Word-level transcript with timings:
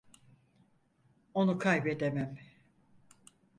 Onu 1.33 1.57
kaybedemem. 1.59 2.37